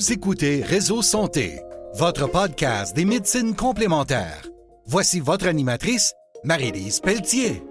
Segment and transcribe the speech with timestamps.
[0.00, 1.60] Vous écoutez Réseau Santé,
[1.94, 4.48] votre podcast des médecines complémentaires.
[4.86, 7.64] Voici votre animatrice, Marie-Lise Pelletier.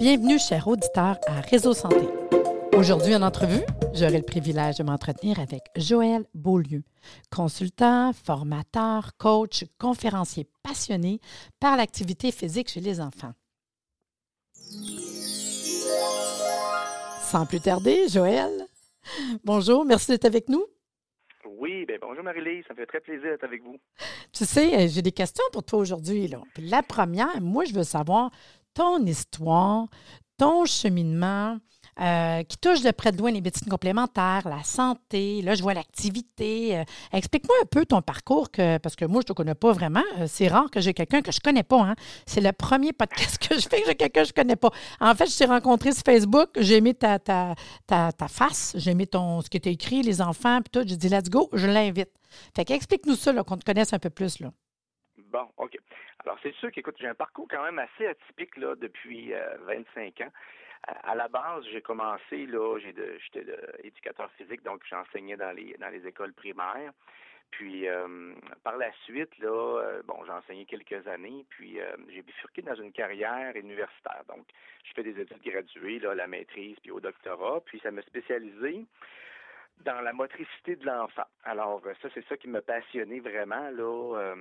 [0.00, 2.08] Bienvenue, chers auditeurs, à Réseau Santé.
[2.76, 3.62] Aujourd'hui, en entrevue,
[3.94, 6.82] j'aurai le privilège de m'entretenir avec Joël Beaulieu,
[7.30, 11.20] consultant, formateur, coach, conférencier passionné
[11.60, 13.34] par l'activité physique chez les enfants.
[17.30, 18.50] Sans plus tarder, Joël,
[19.44, 20.64] bonjour, merci d'être avec nous.
[21.60, 23.76] Oui, bien bonjour Marie-Lise, ça me fait très plaisir d'être avec vous.
[24.32, 26.32] Tu sais, j'ai des questions pour toi aujourd'hui.
[26.56, 28.30] La première, moi, je veux savoir
[28.72, 29.88] ton histoire,
[30.38, 31.58] ton cheminement
[32.00, 35.42] euh, qui touche de près de loin les médecines complémentaires, la santé.
[35.42, 36.78] Là, je vois l'activité.
[36.78, 39.72] Euh, Explique-moi un peu ton parcours, que, parce que moi, je ne te connais pas
[39.72, 40.02] vraiment.
[40.18, 41.80] Euh, C'est rare que j'ai quelqu'un que je ne connais pas.
[41.80, 41.94] Hein.
[42.26, 44.70] C'est le premier podcast que je fais que j'ai quelqu'un que je ne connais pas.
[45.00, 46.50] En fait, je t'ai rencontré sur Facebook.
[46.56, 47.54] J'ai aimé ta, ta,
[47.86, 48.74] ta, face.
[48.76, 50.88] J'ai aimé ton, ce que tu écrit, les enfants, puis tout.
[50.88, 52.10] J'ai dit, let's go, je l'invite.
[52.54, 54.40] Fait qu'explique-nous ça, qu'on te connaisse un peu plus.
[54.40, 54.50] Là.
[55.30, 55.76] Bon, OK.
[56.24, 60.20] Alors, c'est sûr qu'écoute, j'ai un parcours quand même assez atypique là, depuis euh, 25
[60.20, 60.30] ans.
[60.82, 63.44] À, la base, j'ai commencé, là, j'étais
[63.84, 66.92] éducateur physique, donc j'enseignais dans les dans les écoles primaires.
[67.50, 72.22] Puis euh, par la suite, là, euh, bon, j'ai enseigné quelques années, puis euh, j'ai
[72.22, 74.22] bifurqué dans une carrière universitaire.
[74.28, 74.46] Donc,
[74.84, 78.86] je fais des études graduées, là, la maîtrise, puis au doctorat, puis ça m'a spécialisé
[79.84, 81.24] dans la motricité de l'enfant.
[81.42, 84.34] Alors, ça, c'est ça qui m'a passionné vraiment, là,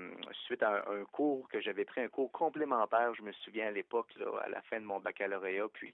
[0.46, 3.72] suite à un, un cours que j'avais pris, un cours complémentaire, je me souviens à
[3.72, 5.94] l'époque, là, à la fin de mon baccalauréat, puis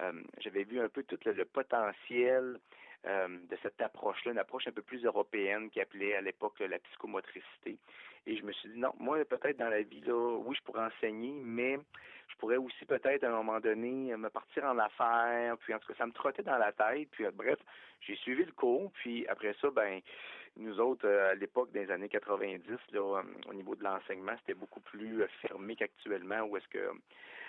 [0.00, 2.58] euh, j'avais vu un peu tout le, potentiel
[3.06, 6.78] euh, de cette approche-là, une approche un peu plus européenne qui appelait à l'époque la
[6.78, 7.78] psychomotricité.
[8.26, 10.84] Et je me suis dit, non, moi, peut-être dans la vie, là, oui, je pourrais
[10.84, 11.78] enseigner, mais
[12.28, 15.88] je pourrais aussi peut-être à un moment donné me partir en affaires, puis en tout
[15.88, 17.58] cas, ça me trottait dans la tête, puis euh, bref,
[18.00, 20.00] j'ai suivi le cours, puis après ça, ben
[20.56, 22.62] nous autres, euh, à l'époque des années 90,
[22.92, 26.90] là, euh, au niveau de l'enseignement, c'était beaucoup plus euh, fermé qu'actuellement, où est-ce que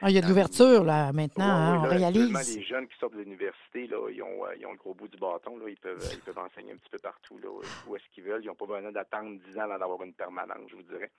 [0.02, 1.44] Ah, il y a de l'ouverture, là, maintenant.
[1.46, 2.58] hein, Ouais, on là, actuellement, réalise.
[2.58, 5.18] les jeunes qui sortent de l'université, là, ils ont, ils ont le gros bout du
[5.18, 7.50] bâton, là, ils peuvent, ils peuvent enseigner un petit peu partout, là,
[7.88, 8.44] où est-ce qu'ils veulent.
[8.44, 11.12] Ils n'ont pas besoin d'attendre 10 ans avant d'avoir une permanence, je vous dirais.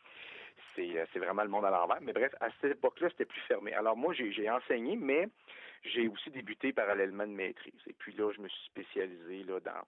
[0.75, 1.99] C'est, c'est vraiment le monde à l'envers.
[2.01, 3.75] Mais bref, à cette époque-là, c'était plus fermé.
[3.75, 5.29] Alors moi, j'ai, j'ai enseigné, mais
[5.85, 7.75] j'ai aussi débuté parallèlement de maîtrise.
[7.87, 9.83] Et puis là, je me suis spécialisé là, dans,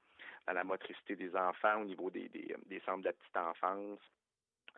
[0.47, 4.01] dans la motricité des enfants au niveau des, des, des centres de la petite enfance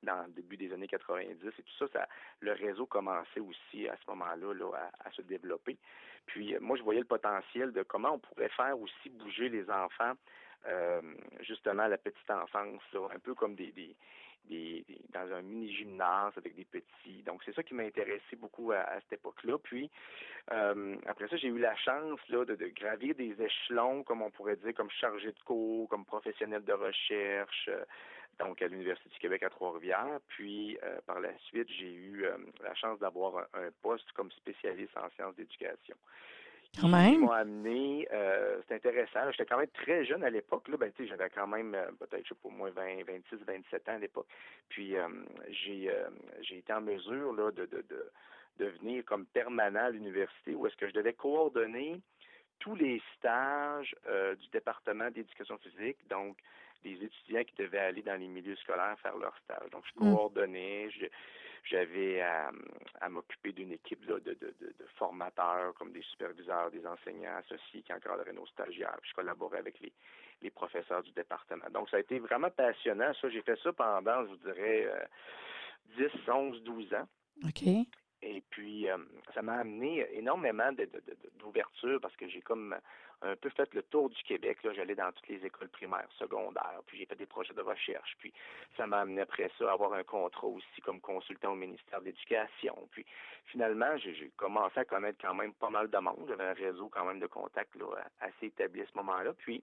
[0.03, 2.09] dans le début des années 90 et tout ça, ça
[2.41, 5.77] le réseau commençait aussi à ce moment-là là, à, à se développer.
[6.27, 9.69] Puis euh, moi, je voyais le potentiel de comment on pourrait faire aussi bouger les
[9.71, 10.13] enfants,
[10.67, 11.01] euh,
[11.41, 13.97] justement à la petite enfance, un peu comme des-
[15.17, 17.23] dans un mini gymnase avec des petits.
[17.25, 19.59] Donc c'est ça qui m'a intéressé beaucoup à, cette époque-là.
[19.59, 19.91] Puis
[20.53, 24.57] euh, après ça, j'ai eu la chance là, de, gravir des échelons, comme on pourrait
[24.57, 27.69] dire, comme chargé de cours, comme professionnel de recherche.
[27.69, 27.85] euh,
[28.39, 30.21] donc à l'Université du Québec à Trois-Rivières.
[30.29, 32.27] Puis euh, par la suite, j'ai eu
[32.63, 35.97] la chance d'avoir un poste comme spécialiste en sciences d'éducation.
[36.81, 39.31] Quand m'ont amené, euh, c'est intéressant.
[39.31, 40.69] J'étais quand même très jeune à l'époque.
[40.69, 43.93] Là, ben, j'avais quand même euh, peut-être, je sais pas, moins 20, 26, 27 ans
[43.95, 44.27] à l'époque.
[44.69, 45.09] Puis euh,
[45.49, 45.91] j'ai
[46.43, 48.11] j'ai été en mesure là, de, de, de,
[48.59, 52.01] de venir comme permanent à l'université où est-ce que je devais coordonner
[52.59, 53.95] tous les stages
[54.41, 56.37] du département d'éducation physique, donc
[56.85, 59.69] les étudiants qui devaient aller dans les milieux scolaires faire leur stage.
[59.71, 60.11] Donc, je Mm.
[60.13, 61.07] coordonnais, je-
[61.69, 62.51] j'avais à,
[63.09, 67.93] m'occuper d'une équipe là, de, de, de, formateurs, comme des superviseurs, des enseignants associés qui
[67.93, 68.99] encadraient nos stagiaires.
[69.03, 69.93] Je collaborais avec les,
[70.43, 71.65] les professeurs du département.
[71.73, 73.13] Donc, ça a été vraiment passionnant.
[73.21, 75.05] Ça, j'ai fait ça pendant, je vous dirais, euh,
[75.99, 77.09] 10, 11, 12 ans.
[77.45, 77.63] OK.
[78.23, 78.97] Et puis, euh,
[79.35, 80.71] ça m'a amené énormément
[81.39, 82.75] d'ouverture parce que j'ai comme
[83.23, 84.59] un peu fait le tour du Québec.
[84.63, 88.17] J'allais dans toutes les écoles primaires, secondaires, puis j'ai fait des projets de recherche.
[88.19, 88.33] Puis,
[88.77, 92.07] ça m'a amené après ça à avoir un contrat aussi comme consultant au ministère de
[92.07, 92.77] l'Éducation.
[92.91, 93.05] Puis,
[93.47, 96.27] finalement, j'ai commencé à connaître quand même pas mal de monde.
[96.29, 97.77] J'avais un réseau quand même de contacts
[98.21, 99.33] assez établi à ce moment-là.
[99.35, 99.63] Puis,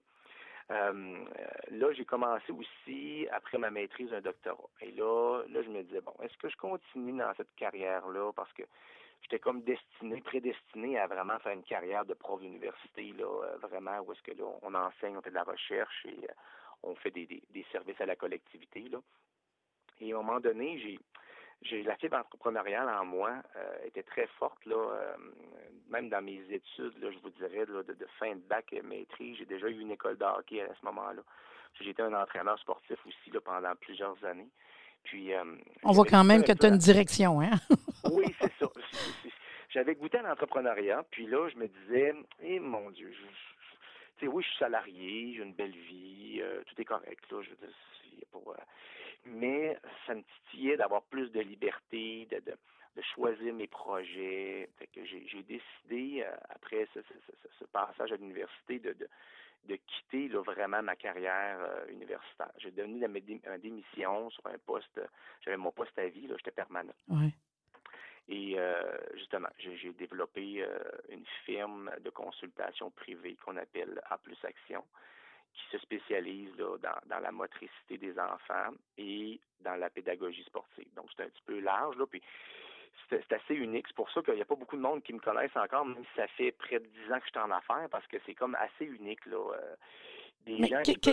[0.70, 1.24] euh,
[1.70, 4.68] là, j'ai commencé aussi, après ma maîtrise, un doctorat.
[4.80, 8.32] Et là, là, je me disais, bon, est-ce que je continue dans cette carrière-là?
[8.34, 8.62] Parce que
[9.22, 14.00] j'étais comme destiné, prédestiné à vraiment faire une carrière de prof d'université, là, euh, vraiment,
[14.00, 16.32] où est-ce que là, on enseigne, on fait de la recherche et euh,
[16.82, 18.98] on fait des, des, des services à la collectivité, là.
[20.00, 20.98] Et à un moment donné, j'ai
[21.62, 25.16] j'ai la fibre entrepreneuriale en moi euh, était très forte là, euh,
[25.88, 28.82] même dans mes études là, je vous dirais là, de, de fin de bac et
[28.82, 31.22] maîtrise, j'ai déjà eu une école de hockey à ce moment-là.
[31.80, 34.48] J'étais un entraîneur sportif aussi là, pendant plusieurs années.
[35.04, 35.42] Puis euh,
[35.82, 37.50] On voit quand même que tu as une direction, hein?
[38.12, 38.66] Oui, c'est ça.
[39.70, 44.42] J'avais goûté à l'entrepreneuriat, puis là je me disais, eh mon Dieu, je- sais, oui,
[44.42, 47.74] je suis salarié, j'ai une belle vie, tout est correct, là, je veux dire,
[49.26, 52.56] mais ça me titillait d'avoir plus de liberté, de, de,
[52.96, 54.68] de choisir mes projets.
[54.78, 59.08] Fait que j'ai décidé, après ce, ce, ce, passage à l'université, de, de,
[59.64, 62.52] de, quitter là, vraiment ma carrière universitaire.
[62.58, 65.00] J'ai donné ma démission sur un poste,
[65.42, 66.94] j'avais mon poste à vie, j'étais permanent.
[68.28, 70.78] Et euh, justement, j'ai développé euh,
[71.10, 74.82] une firme de consultation privée qu'on appelle A plus Action,
[75.54, 80.88] qui se spécialise là, dans, dans, la motricité des enfants et dans la pédagogie sportive.
[80.94, 82.22] Donc, c'est un petit peu large, là, puis
[83.08, 83.86] c'est assez unique.
[83.88, 86.04] C'est pour ça qu'il n'y a pas beaucoup de monde qui me connaissent encore, même
[86.04, 88.34] si ça fait près de dix ans que je suis en affaires, parce que c'est
[88.34, 89.36] comme assez unique, là.
[89.54, 89.74] Euh,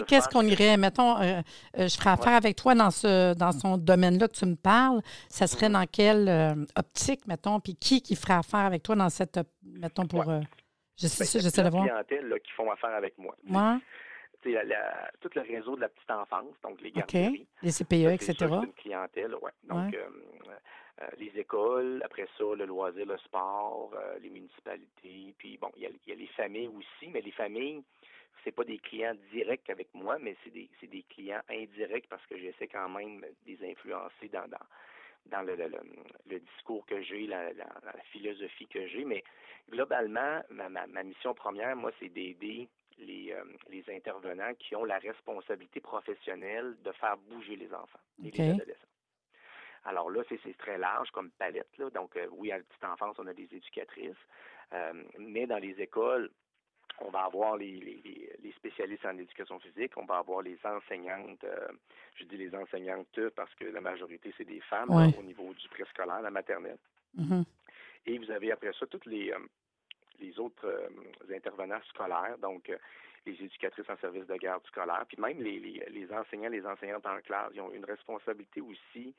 [0.07, 1.41] qu'est-ce qu'on irait, mettons, euh,
[1.77, 5.01] euh, je ferais affaire avec toi dans ce dans son domaine-là que tu me parles,
[5.29, 5.73] ça serait mm-hmm.
[5.73, 10.05] dans quelle euh, optique, mettons, puis qui qui ferait affaire avec toi dans cette, mettons,
[10.05, 10.23] pour...
[10.97, 11.85] je sais, ben, j'essaie de voir.
[11.85, 13.35] clientèle là, qui font affaire avec moi.
[13.49, 13.79] Ouais.
[14.45, 17.47] La, la, tout le réseau de la petite enfance, donc les garderies.
[17.61, 18.35] Les CPE, etc.
[18.41, 19.51] Une clientèle, oui.
[19.63, 19.95] Donc,
[21.17, 23.91] les écoles, après ça, le loisir, le sport,
[24.21, 27.83] les municipalités, puis bon, il y, y, a, les familles aussi, mais les familles,
[28.43, 32.25] c'est pas des clients directs avec moi, mais c'est des, c'est des clients indirects parce
[32.25, 34.65] que j'essaie quand même de les influencer dans, dans,
[35.27, 39.05] dans le, le, discours que j'ai, la, la, philosophie que j'ai.
[39.05, 39.23] Mais
[39.69, 42.67] globalement, ma, ma, mission première, moi, c'est d'aider
[43.01, 48.31] les, euh, les intervenants qui ont la responsabilité professionnelle de faire bouger les enfants et
[48.31, 48.88] les adolescents.
[49.86, 51.77] Alors là, c'est, très large comme palette.
[51.77, 51.89] Là.
[51.89, 54.15] Donc, euh, oui, à la petite enfance, on a des éducatrices,
[54.74, 56.30] euh, mais dans les écoles,
[57.00, 57.80] on va avoir les,
[58.44, 61.68] les, spécialistes en éducation physique, on va avoir les enseignantes, euh,
[62.15, 66.21] je dis les enseignantes parce que la majorité, c'est des femmes au niveau du préscolaire,
[66.21, 66.77] la maternelle.
[67.18, 67.44] Mm-hmm.
[68.06, 69.33] Et vous avez après ça toutes les,
[70.21, 72.71] les autres euh, intervenants scolaires, donc
[73.25, 77.06] les éducatrices en service de garde scolaire, puis même les, les, les enseignants, les enseignantes
[77.06, 79.13] en classe, ils ont une responsabilité aussi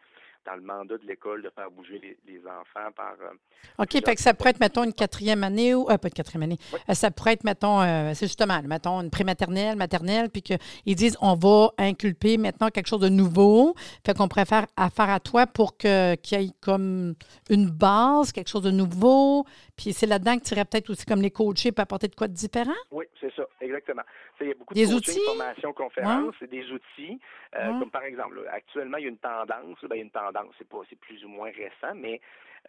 [0.44, 3.14] dans le mandat de l'école de faire bouger les, les enfants par.
[3.20, 3.32] Euh,
[3.78, 5.88] OK, fait que ça pourrait être, mettons, une quatrième année ou.
[5.88, 6.58] Euh, pas de quatrième année.
[6.88, 7.80] Euh, ça pourrait être, mettons,
[8.14, 13.00] c'est justement, mettons, une prématernelle, maternelle, puis qu'ils disent on va inculper maintenant quelque chose
[13.00, 13.74] de nouveau.
[14.04, 17.14] Fait qu'on préfère affaire à toi pour que, qu'il y ait comme
[17.50, 19.44] une base, quelque chose de nouveau.
[19.82, 22.28] Puis c'est là-dedans que tu irais peut-être aussi comme les coachés pour apporter de quoi
[22.28, 22.70] de différent?
[22.92, 24.02] Oui, c'est ça, exactement.
[24.40, 25.20] Il y a beaucoup des de outils?
[25.26, 27.18] formations, conférences, c'est des outils.
[27.52, 30.54] Comme par exemple, actuellement, il y a une tendance, ben, il y a une tendance
[30.56, 32.20] c'est pas, c'est plus ou moins récent, mais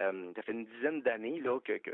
[0.01, 1.91] euh, ça fait une dizaine d'années là que, que,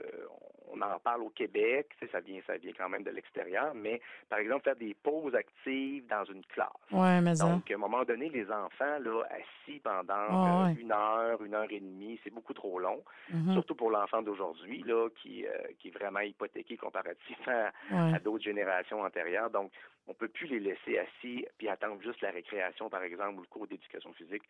[0.72, 4.00] on en parle au Québec, ça vient ça vient quand même de l'extérieur, mais
[4.30, 6.70] par exemple faire des pauses actives dans une classe.
[6.92, 11.44] Ouais, mais Donc à un moment donné, les enfants là assis pendant euh, une heure,
[11.44, 13.54] une heure et demie, c'est beaucoup trop long, mm-hmm.
[13.54, 19.02] surtout pour l'enfant d'aujourd'hui là qui euh, qui est vraiment hypothéqué comparativement à d'autres générations
[19.02, 19.50] antérieures.
[19.50, 19.72] Donc
[20.10, 23.48] on peut plus les laisser assis puis attendre juste la récréation par exemple ou le
[23.48, 24.44] cours d'éducation physique.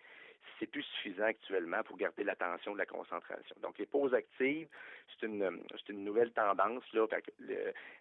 [0.57, 3.56] C'est plus suffisant actuellement pour garder l'attention de la concentration.
[3.61, 4.67] Donc les pauses actives,
[5.09, 6.83] c'est une c'est une nouvelle tendance.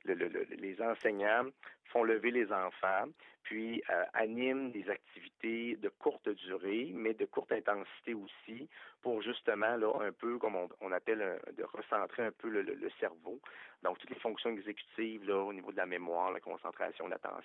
[0.07, 1.47] Les enseignants
[1.89, 3.07] font lever les enfants,
[3.43, 8.69] puis euh, animent des activités de courte durée, mais de courte intensité aussi,
[9.01, 13.41] pour justement, là, un peu, comme on, appelle, de recentrer un peu le, cerveau.
[13.83, 17.39] Donc, toutes les fonctions exécutives, là, au niveau de la mémoire, la concentration, l'attention.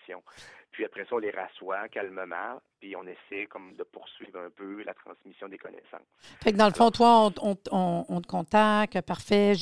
[0.73, 4.83] Puis après ça, on les rassoit calmement, puis on essaie comme de poursuivre un peu
[4.83, 6.01] la transmission des connaissances.
[6.41, 9.53] Fait que dans le fond, toi, on, te contacte, parfait,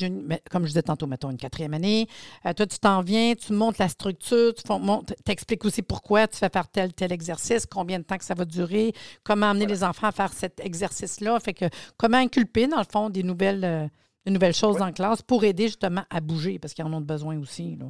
[0.50, 2.06] comme je disais tantôt, mettons une quatrième année.
[2.46, 6.48] Euh, toi, tu t'en viens, tu montes la structure, tu expliques aussi pourquoi tu fais
[6.48, 10.08] faire tel, tel exercice, combien de temps que ça va durer, comment amener les enfants
[10.08, 11.38] à faire cet exercice-là.
[11.40, 11.66] Fait que
[11.98, 13.86] comment inculper, dans le fond, des nouvelles, euh,
[14.30, 17.76] nouvelles choses en classe pour aider justement à bouger, parce qu'ils en ont besoin aussi.
[17.76, 17.86] Là.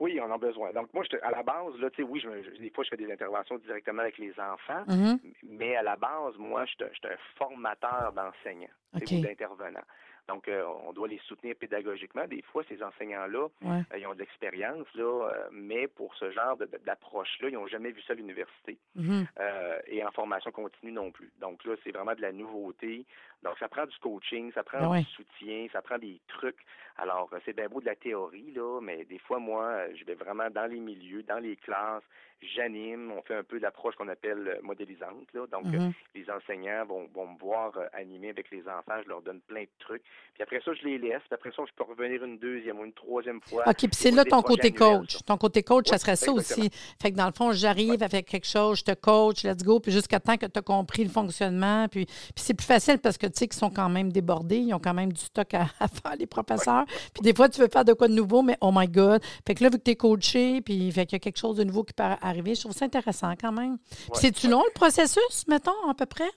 [0.00, 0.72] Oui, ils en ont besoin.
[0.72, 3.10] Donc, moi, à la base, là, tu sais, oui, je, des fois, je fais des
[3.10, 5.18] interventions directement avec les enfants, mm-hmm.
[5.48, 9.20] mais à la base, moi, je suis un formateur d'enseignants, okay.
[9.20, 9.84] d'intervenants.
[10.28, 12.26] Donc, euh, on doit les soutenir pédagogiquement.
[12.26, 16.56] Des fois, ces enseignants-là, euh, ils ont de l'expérience, là, euh, mais pour ce genre
[16.84, 19.26] d'approche-là, ils n'ont jamais vu ça à l'université mm-hmm.
[19.86, 21.32] et en formation continue non plus.
[21.40, 23.06] Donc là, c'est vraiment de la nouveauté.
[23.42, 26.58] Donc, ça prend du coaching, ça prend ah du soutien, ça prend des trucs.
[26.98, 30.50] Alors, c'est bien beau de la théorie, là, mais des fois, moi, je vais vraiment
[30.50, 32.02] dans les milieux, dans les classes,
[32.42, 35.32] j'anime, on fait un peu l'approche qu'on appelle modélisante.
[35.32, 35.46] Là.
[35.46, 35.92] Donc, mm-hmm.
[36.14, 39.68] les enseignants vont, vont me voir animer avec les enfants, je leur donne plein de
[39.78, 40.02] trucs
[40.38, 41.20] Puis après ça, je les laisse.
[41.26, 43.64] Puis après ça, je peux revenir une deuxième ou une troisième fois.
[43.66, 45.18] OK, puis c'est là ton côté coach.
[45.26, 46.70] Ton côté coach, ça serait ça aussi.
[47.02, 49.90] Fait que dans le fond, j'arrive avec quelque chose, je te coach, let's go, puis
[49.90, 51.88] jusqu'à temps que tu as compris le fonctionnement.
[51.88, 54.72] Puis, puis c'est plus facile parce que tu sais qu'ils sont quand même débordés, ils
[54.74, 56.84] ont quand même du stock à, faire, les professeurs.
[56.86, 59.20] Puis des fois, tu veux faire de quoi de nouveau, mais oh my God.
[59.44, 61.56] Fait que là, vu que tu es coaché, puis fait qu'il y a quelque chose
[61.56, 63.78] de nouveau qui peut arriver, je trouve ça intéressant quand même.
[64.14, 66.30] c'est-tu long le processus, mettons, à peu près?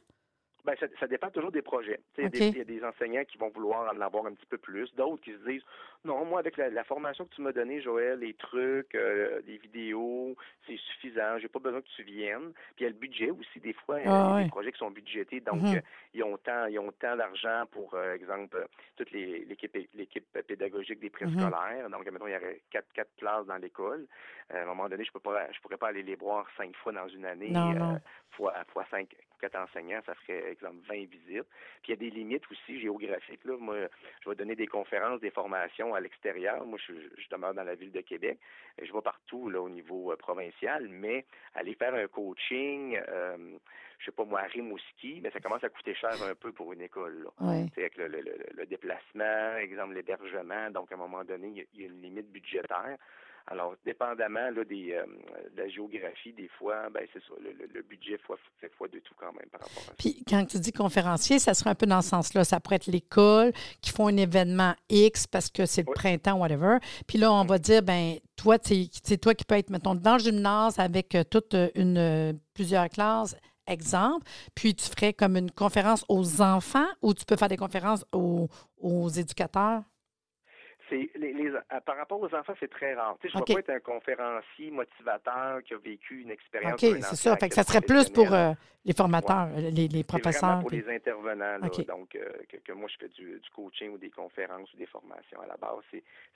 [0.64, 2.00] Ben, ça, dépend toujours des projets.
[2.18, 5.24] Il y a des enseignants qui vont vouloir en avoir un petit peu plus, d'autres
[5.24, 5.64] qui se disent
[6.04, 10.36] non, moi avec la, formation que tu m'as donnée, Joël, les trucs, euh, les vidéos,
[10.66, 12.54] c'est suffisant, j'ai pas besoin que tu viennes.
[12.76, 14.72] Puis il y a le budget aussi, des fois, il y a ah, des projets
[14.72, 15.76] qui sont budgétés, donc mhm.
[15.76, 15.82] euh,
[16.16, 18.66] ils ont tant, ils ont tant d'argent pour, euh, exemple,
[18.96, 21.12] toute l'équipe l'équipe pédagogique des mhm.
[21.12, 21.90] préscolaires.
[21.92, 24.08] Donc, maintenant, il y aurait quatre, quatre classes dans l'école.
[24.50, 26.94] à un moment donné, je peux pas je pourrais pas aller les voir cinq fois
[26.94, 27.54] dans une année,
[28.32, 31.48] fois, fois cinq, quatre enseignants, ça ferait exemple, 20 visites.
[31.82, 33.44] Puis il y a des limites aussi géographiques.
[33.44, 33.58] Là.
[33.60, 33.76] Moi,
[34.24, 36.66] je vais donner des conférences, des formations à l'extérieur.
[36.66, 36.94] Moi, je,
[37.30, 38.40] demeure dans la ville de Québec.
[38.82, 43.58] Je vais partout là, au niveau euh, provincial, mais aller faire un coaching, euh,
[44.00, 46.74] je sais pas moi, à Rimouski, mais ça commence à coûter cher un peu pour
[46.74, 47.24] une école.
[47.24, 47.30] Là.
[47.78, 50.72] Avec le, déplacement, exemple l'hébergement.
[50.72, 52.98] Donc, à un moment donné, il y a une limite budgétaire.
[53.48, 55.06] Alors, dépendamment là, des, euh,
[55.56, 58.18] de la géographie, des fois, ben, c'est ça, le, budget
[58.60, 59.94] fait fois de tout quand même par rapport à ça.
[59.98, 62.44] Puis, quand tu dis conférencier, ça serait un peu dans ce sens-là.
[62.44, 66.78] Ça pourrait être l'école qui font un événement X parce que c'est le printemps, whatever.
[67.08, 70.20] Puis là, on va dire, ben toi, c'est toi qui peux être, mettons, dans le
[70.20, 73.36] gymnase avec euh, toute une, euh, plusieurs classes
[73.68, 78.06] exemple, puis tu ferais comme une conférence aux enfants ou tu peux faire des conférences
[78.12, 79.84] aux, aux éducateurs?
[80.92, 81.52] Les,
[81.86, 83.18] par rapport aux enfants, c'est très rare.
[83.22, 86.74] Tu sais, je ne vais pas être un conférencier motivateur qui a vécu une expérience.
[86.74, 87.38] OK, c'est ça.
[87.38, 88.54] Fait que ça serait plus pour euh,
[88.86, 90.60] les formateurs, les, les, professeurs.
[90.60, 91.60] pour les intervenants.
[91.60, 92.30] donc, euh,
[92.64, 95.84] que, moi, je fais du, coaching ou des conférences ou des formations à la base.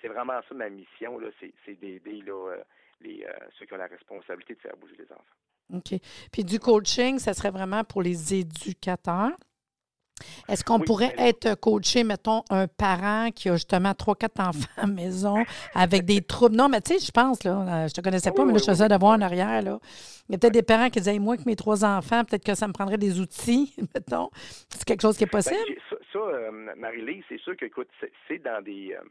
[0.01, 1.19] C'est vraiment ça ma mission.
[1.39, 2.57] C'est d'aider euh,
[3.01, 3.25] les,
[3.57, 5.73] ceux qui ont la responsabilité de faire bouger les enfants.
[5.73, 5.99] OK.
[6.31, 9.35] Puis du coaching, ça serait vraiment pour les éducateurs?
[10.47, 14.81] Est-ce qu'on pourrait être coaché, mettons, un parent qui a justement trois, quatre enfants à
[14.81, 16.55] la maison avec des troubles?
[16.55, 18.87] Non, mais tu sais, je pense, là, je te connaissais pas, mais là, je faisais
[18.87, 19.79] de voir en arrière, là.
[20.27, 22.55] Il y a peut-être des parents qui disaient, moi, que mes trois enfants, peut-être que
[22.55, 24.29] ça me prendrait des outils, mettons.
[24.69, 25.79] C'est quelque chose qui est ben, possible?
[26.11, 27.89] ça, euh, Marie-Lise, c'est sûr que, écoute,
[28.27, 28.93] c'est dans des.
[28.93, 29.03] Euh,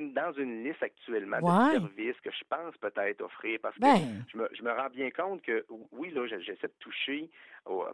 [0.00, 4.24] dans une liste actuellement de services que je pense peut-être offrir parce que ben.
[4.32, 7.30] je, me, je me rends bien compte que oui, là, j'essaie de toucher
[7.66, 7.92] aux, euh,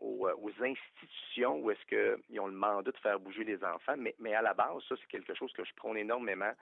[0.00, 4.14] aux, aux, institutions où est-ce qu'ils ont le mandat de faire bouger les enfants, mais,
[4.18, 6.52] mais à la base, ça, c'est quelque chose que je prône énormément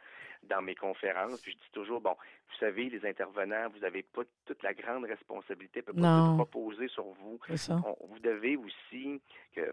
[0.45, 1.41] dans mes conférences.
[1.41, 5.05] Puis je dis toujours, bon, vous savez, les intervenants, vous n'avez pas toute la grande
[5.05, 7.39] responsabilité, peut pas tout reposer sur vous.
[8.09, 9.21] vous devez aussi
[9.55, 9.73] que, euh,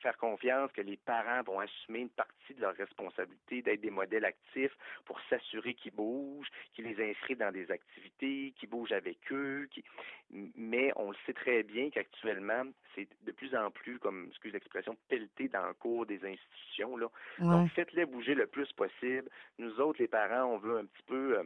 [0.00, 4.24] faire confiance que les parents vont assumer une partie de leur responsabilité d'être des modèles
[4.24, 9.68] actifs pour s'assurer qu'ils bougent, qu'ils les inscrivent dans des activités, qu'ils bougent avec eux.
[9.70, 9.84] Qui...
[10.30, 12.64] Mais on le sait très bien qu'actuellement,
[12.94, 16.96] c'est de plus en plus, comme, excuse l'expression, pelleté dans le cours des institutions.
[16.96, 17.08] Là.
[17.38, 19.28] Donc, faites-les bouger le plus possible.
[19.58, 21.42] Nous autres, les parents, on veut un petit peu, euh,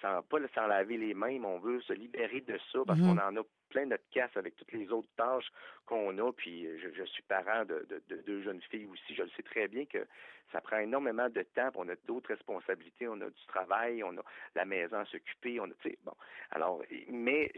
[0.00, 3.16] sans, pas s'en laver les mains, mais on veut se libérer de ça parce mm-hmm.
[3.16, 5.50] qu'on en a plein notre casse avec toutes les autres tâches
[5.86, 6.32] qu'on a.
[6.32, 7.86] Puis je, suis parent de,
[8.26, 9.14] deux jeunes filles aussi.
[9.14, 10.06] Je le sais très bien que
[10.52, 11.70] ça prend énormément de temps.
[11.74, 13.08] On a d'autres responsabilités.
[13.08, 14.22] On a du travail, on a
[14.54, 15.58] la maison à s'occuper.
[15.60, 16.14] On a, bon.
[16.50, 17.50] Alors, mais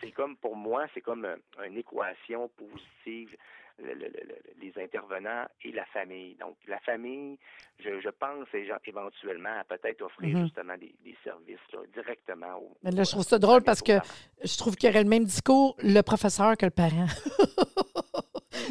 [0.00, 1.26] c'est comme pour moi, c'est comme
[1.64, 3.36] une équation positive
[3.78, 6.36] les intervenants et la famille.
[6.40, 7.38] Donc, la famille,
[7.78, 8.46] je, je pense
[8.84, 10.44] éventuellement à peut-être offrir mhm.
[10.44, 10.94] justement des,
[11.24, 11.58] services
[11.94, 12.76] directement aux.
[12.82, 13.92] Mais là, je trouve ça drôle parce que
[14.42, 17.06] je trouve qu'il y aurait le même discours, le professeur que le parent.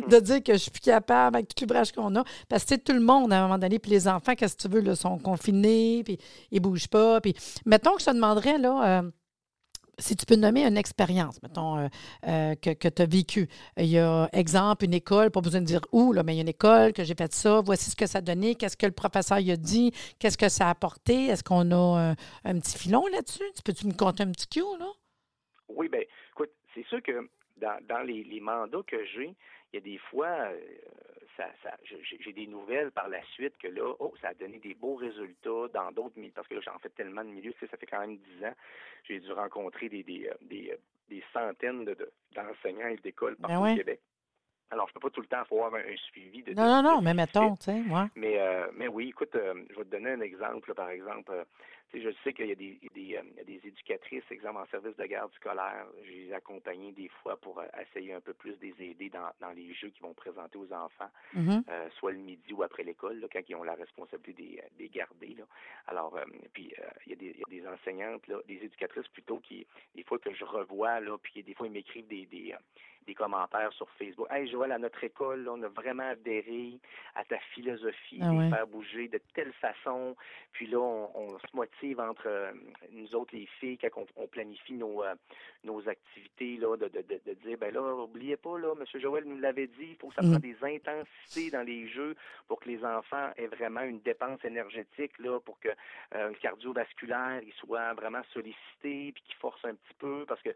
[0.10, 2.24] de dire que je suis plus capable avec tout l'ouvrage qu'on a.
[2.50, 4.68] Parce que tout le monde, à un moment donné, puis les enfants, qu'est-ce que tu
[4.68, 6.18] veux, là, sont confinés, puis
[6.52, 7.22] ils bougent pas.
[7.22, 7.34] Puis
[7.66, 9.12] mettons que je te demanderais, là, euh,
[10.00, 11.88] si tu peux nommer une expérience, mettons, euh,
[12.28, 13.48] euh, que, que tu as vécue.
[13.78, 16.40] Il y a, exemple, une école, pas besoin de dire où, là, mais il y
[16.40, 18.86] a une école que j'ai fait ça, voici ce que ça a donné, qu'est-ce que
[18.86, 23.06] le professeur a dit, qu'est-ce que ça a apporté, est-ce qu'on a un, petit filon
[23.08, 23.44] là-dessus?
[23.56, 24.88] Tu peux-tu me compter un petit cue, là?
[25.70, 26.02] Oui, bien,
[26.32, 29.36] écoute, c'est sûr que dans, dans les, les, mandats que j'ai,
[29.74, 30.60] il y a des fois, euh,
[32.22, 35.68] j'ai des nouvelles par la suite que là, oh, ça a donné des beaux résultats
[35.74, 38.18] dans d'autres milieux, parce que là, j'en fais tellement de milieux, ça fait quand même
[38.18, 38.54] dix ans,
[39.04, 40.76] j'ai dû rencontrer des, des, euh,
[41.12, 41.86] euh, centaines
[42.34, 44.00] d'enseignants et d'écoles ben partout au Québec.
[44.70, 46.54] Alors, je peux pas tout le temps avoir un, suivi de.
[46.54, 47.82] Non, non, non, mais mettons, tu sais,
[48.16, 50.74] Mais, euh, mais oui, écoute, je vais te donner un exemple.
[50.74, 51.32] par exemple,
[51.94, 55.32] je sais qu'il y a des, des, euh, des, éducatrices, exemple en service de garde
[55.34, 59.10] scolaire, je les accompagne des fois pour euh, essayer un peu plus de les aider
[59.10, 61.64] dans, dans les jeux qu'ils vont présenter aux enfants, Mhm.
[61.70, 64.90] euh, soit le midi ou après l'école, quand ils ont la responsabilité des, euh, des
[64.90, 65.36] garder.
[65.38, 65.44] Là.
[65.88, 66.74] Alors, euh, puis
[67.06, 69.66] il y, a des- il y a des enseignantes, là, des éducatrices plutôt, qui,
[69.96, 72.54] des fois que je revois, là, puis des fois ils m'écrivent des, des,
[73.06, 74.28] des commentaires sur Facebook.
[74.30, 76.78] Hey Joël, à notre école, là, on a vraiment adhéré
[77.16, 78.50] à ta philosophie, Ah de les ouais.
[78.50, 80.16] faire bouger de telle façon.
[80.52, 82.52] Puis là, on, on se motive entre euh,
[82.92, 85.16] nous autres, les filles, quand on, on planifie nos, euh,
[85.64, 89.02] nos activités, là, de, de, de, de dire, ben là, oubliez pas, là, M.
[89.02, 90.32] Joël nous l'avait dit, il faut que ça Mm.
[90.40, 92.16] prenne des intensités dans les jeux
[92.48, 97.42] pour que les enfants aient vraiment une dépense énergétique, là, pour que euh, le cardiovasculaire,
[97.46, 100.50] il soit vraiment sollicité, puis qu'il force un petit peu, parce que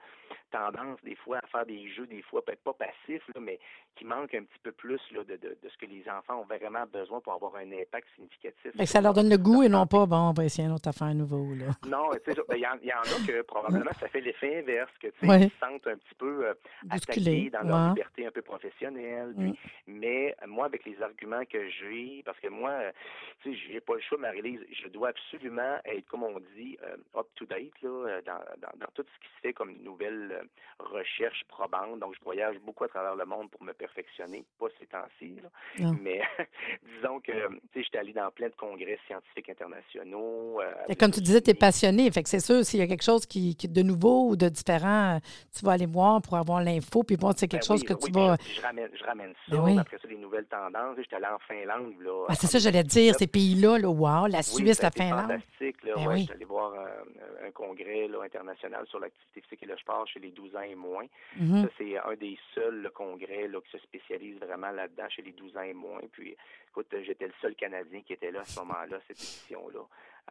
[0.52, 3.60] tendance, des fois, à faire des jeux, des fois, peut-être pas passifs, là, mais
[3.96, 6.46] qui manquent un petit peu plus là, de, de, de ce que les enfants ont
[6.46, 8.72] vraiment besoin pour avoir un impact significatif.
[8.78, 10.90] Que ça leur donne le goût et non pas, bon, on va essayer un autre
[10.90, 11.54] affaire nouveau.
[11.56, 11.72] Là.
[11.88, 12.22] Non, ben,
[12.56, 15.14] il y, en- il y en a que probablement ça fait l'effet inverse, que tu
[15.20, 15.42] sais, Ouais.
[15.44, 16.54] ils se sentent un petit peu euh,
[16.90, 17.90] attaqués dans leur ouais.
[17.90, 19.34] liberté un peu professionnelle.
[19.38, 22.92] puis- Mais moi, avec les arguments que j'ai, parce que moi, euh,
[23.42, 26.96] tu sais, j'ai pas le choix, Marie-Lise, je dois absolument être, comme on dit, euh,
[27.20, 30.44] up-to-date là, dans, dans, dans tout ce qui se fait comme nouvelle
[30.80, 32.00] recherche probante.
[32.00, 35.50] Donc, je voyage beaucoup à travers le monde pour me perfectionner, pas ces temps-ci, là.
[35.80, 35.96] Non.
[36.02, 36.22] mais
[36.96, 40.62] disons que, tu sais, j'étais allé dans plein de congrès scientifiques internationaux.
[40.62, 40.72] euh,
[41.02, 42.10] comme tu disais, tu es passionné.
[42.12, 44.48] Fait que c'est sûr, s'il y a quelque chose qui, qui- de nouveau ou de
[44.48, 45.20] différent, euh,
[45.58, 48.00] tu vas aller voir pour avoir l'info, puis bon, c'est quelque Ben chose que oui,
[48.06, 48.38] tu vas.
[48.48, 49.56] Je, je ramène, je ramène ça.
[49.58, 49.78] Ben oui.
[49.80, 50.96] Après ça, les nouvelles tendances.
[50.98, 51.94] J'étais allé en Finlande.
[52.02, 53.20] Là, Ah, c'est ça, j'allais te dire, 2017.
[53.20, 55.22] ces pays-là, là, wow, la Suisse, la Finlande.
[55.32, 55.84] fantastique.
[55.84, 59.78] Là, Ben ouais, allé voir euh, un congrès là, international sur l'activité physique et le
[59.78, 61.06] sport chez les 12 ans et moins.
[61.40, 61.64] Mhm.
[61.64, 65.56] Ça, c'est un des seuls congrès là, qui se spécialise vraiment là-dedans chez les 12
[65.58, 66.02] ans et moins.
[66.12, 66.36] Puis,
[66.70, 69.80] écoute, j'étais le seul Canadien qui était là à ce moment-là, cette édition-là.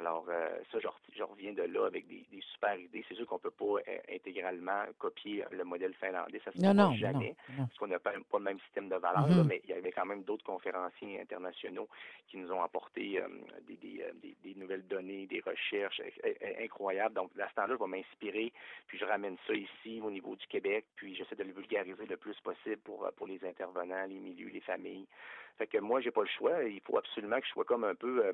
[0.00, 3.04] Alors, euh, ça, je, re- je reviens de là avec des, des super idées.
[3.09, 6.40] C'est sûr qu'on peut pas euh, intégralement copier le modèle finlandais.
[6.45, 8.97] Ça se Non, non, jamais non, parce qu'on n'a pas, pas le même système de
[8.97, 9.37] valeurs, Mhm.
[9.37, 11.88] là, mais il y avait quand même d'autres conférenciers internationaux
[12.28, 13.28] qui nous ont apporté euh,
[13.69, 17.14] des, des, des- des nouvelles données, des recherches euh, euh, incroyables.
[17.14, 18.52] Donc, à ce temps-là, je vais m'inspirer,
[18.87, 22.16] puis je ramène ça ici au niveau du Québec, puis j'essaie de le vulgariser le
[22.16, 25.07] plus possible pour, pour les intervenants, les milieux, les familles.
[25.61, 26.62] Fait que moi, j'ai pas le choix.
[26.64, 28.25] Il faut absolument que je sois comme un peu...
[28.25, 28.33] euh,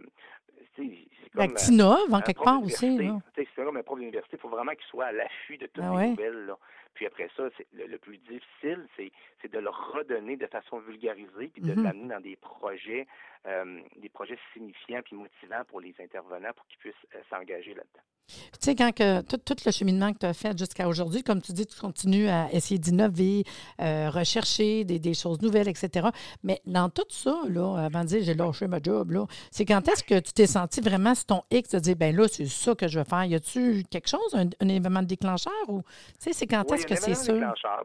[0.79, 2.99] Ben, comme, que tu innoves, en quelque part aussi.
[3.35, 5.91] C'est comme un prof d'université, il faut vraiment qu'il soit à l'affût de toutes Ah
[5.91, 6.09] les ouais?
[6.11, 6.47] nouvelles.
[6.47, 6.59] Là.
[6.97, 9.13] Puis après ça, c'est le, le plus difficile, c'est,
[9.53, 11.83] de le redonner de façon vulgarisée, puis de Mhm.
[11.85, 13.07] l'amener dans des projets,
[13.47, 18.03] euh, des projets signifiants puis motivants pour les intervenants pour qu'ils puissent euh, s'engager là-dedans.
[18.29, 21.41] Tu sais, quand que, tout, tout le cheminement que tu as fait jusqu'à aujourd'hui, comme
[21.41, 23.45] tu dis, tu continues à essayer d'innover,
[23.81, 26.09] euh, rechercher des, des choses nouvelles, etc.
[26.43, 29.87] Mais dans tout ça, là, avant de dire j'ai lâché ma job, là, c'est quand
[29.87, 32.75] est-ce que tu t'es senti vraiment sur ton X de dire ben là, c'est ça
[32.75, 33.25] que je vais faire?
[33.27, 36.86] Y a-tu quelque chose, un, un événement déclencheur ou tu sais, c'est quand Oui, est-ce
[36.87, 37.35] que c'est sûr?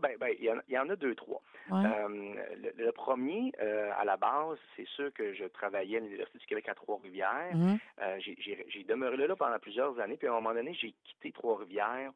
[0.01, 1.41] Ben, ben, il y, en- il y en a deux, trois.
[1.69, 1.83] Ouais.
[1.85, 2.33] Euh,
[2.77, 6.45] le, le premier, euh, à la base, c'est sûr que je travaillais à l'Université du
[6.45, 7.55] Québec à Trois-Rivières.
[7.55, 7.77] Mhm.
[8.01, 12.11] Euh, j'ai- demeuré là, pendant plusieurs années, puis à un moment donné, j'ai quitté Trois-Rivières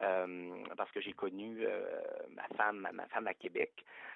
[0.00, 1.84] parce que j'ai connu euh,
[2.34, 3.72] ma femme, ma, femme à Québec,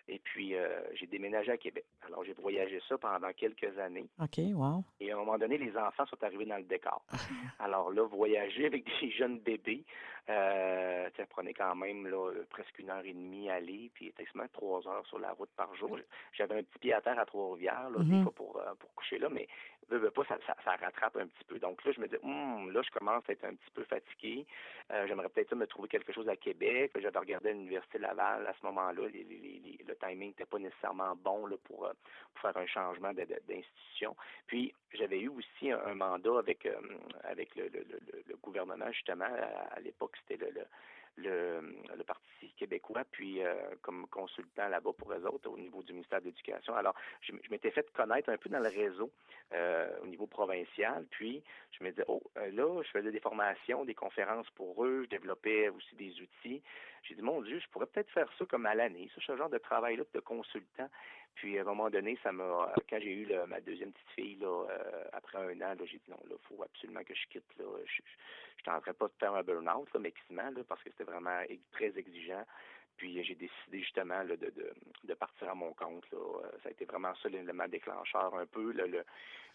[0.09, 1.85] et puis euh, j'ai déménagé à Québec.
[2.07, 4.85] Alors j'ai voyagé ça pendant quelques années, OK, wow.
[5.01, 7.03] et à un moment donné, les enfants sont arrivés dans le décor.
[7.59, 9.85] Alors là, voyager avec des jeunes bébés,
[10.31, 14.47] euh, ça prenait quand même là, presque une heure et demie à aller, puis effectivement
[14.53, 15.99] trois heures sur la route par jour.
[16.33, 19.19] J'avais un petit pied à terre à Trois-Rivières, là, des fois pour, euh, pour coucher
[19.19, 19.49] là, mais
[19.89, 21.59] pas, ça, ça, rattrape un petit peu.
[21.59, 24.47] Donc là, je me dis, Hum, là, je commence à être un petit peu fatigué.
[24.91, 26.93] Euh, J'aimerais peut-être me trouver quelque chose à Québec.
[26.99, 29.03] J'avais regardé à l'Université Laval à ce moment-là.
[29.09, 31.93] Le timing n'était pas nécessairement bon là, pour, euh,
[32.35, 34.17] pour faire un changement d'institution.
[34.47, 36.75] Puis j'avais eu aussi un, mandat avec, euh,
[37.25, 39.25] avec le, le, le- le gouvernement, justement.
[39.25, 40.65] À, à l'époque, c'était le,
[41.17, 41.61] le,
[42.07, 46.27] Parti québécois, puis euh, comme consultant là-bas pour eux autres au niveau du ministère de
[46.27, 46.75] l'Éducation.
[46.75, 49.11] Alors, je, m'étais fait connaître un peu dans le réseau
[49.55, 53.85] euh, au niveau provincial, puis je me disais, oh, euh, là, je faisais des formations,
[53.85, 56.63] des conférences pour eux, je développais aussi des outils.
[57.05, 59.59] J'ai dit, mon Dieu, je pourrais peut-être faire ça comme à l'année, ce genre de
[59.59, 60.89] travail-là de consultant.
[61.35, 64.37] Puis à un moment donné, ça m'a quand j'ai eu là, ma deuxième petite fille
[64.37, 67.45] là, euh, après un an, là, j'ai dit non, là, faut absolument que je quitte.
[67.59, 67.65] Là.
[67.85, 68.03] Je je-
[68.59, 71.41] je t'entrais pas de faire un burn-out, là, mais là, parce que c'était vraiment
[71.73, 72.45] très exigeant.
[72.97, 74.73] Puis j'ai décidé justement là, de, de,
[75.05, 76.05] de partir à mon compte.
[76.13, 76.19] Là.
[76.19, 78.71] Euh, Ça a été vraiment ça l'élément déclencheur un peu.
[78.73, 79.03] là, le,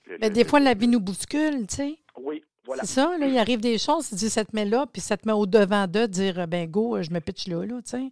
[0.08, 1.98] le- Mais des le- fois, la vie nous bouscule, tu sais.
[2.18, 2.84] Oui, voilà.
[2.84, 5.16] C'est ça, là, il arrive des choses, tu dis, ça te met là, puis ça
[5.16, 7.90] te met au devant d'eux, de dire, ben go, je me pitch là, là, tu
[7.92, 8.12] sais.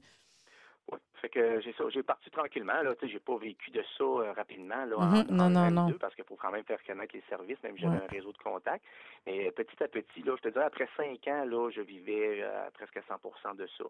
[1.26, 2.84] Fait que j'ai ça, j'ai parti tranquillement.
[2.84, 5.92] Là, tu sais, j'ai pas vécu de ça euh, rapidement là, Mhm, non, non, non.
[6.00, 8.04] parce qu'il faut quand même faire connaître les services, même si j'avais Ouais.
[8.04, 8.86] un réseau de contacts.
[9.26, 12.44] Mais euh, petit à petit, là, je te dirais, après cinq ans, là, je vivais
[12.44, 13.84] euh, presque à 100 de ça.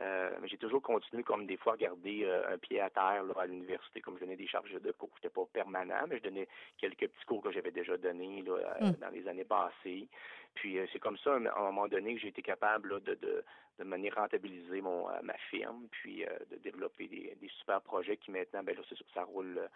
[0.00, 3.22] Euh, mais j'ai toujours continué, comme des fois, à garder euh, un pied à terre
[3.22, 5.10] là, à l'université, comme je donnais des charges de cours.
[5.22, 8.90] J'étais pas permanent, mais je donnais quelques petits cours que j'avais déjà donnés là, Mm.
[9.00, 10.08] dans les années passées.
[10.56, 13.44] Puis c'est comme ça, à un moment donné, que j'ai été capable là, de, de,
[13.78, 18.62] de manière rentabiliser mon, ma firme, puis de développer des, des super projets qui maintenant,
[18.64, 19.66] ben là, c'est sûr, ça roule euh,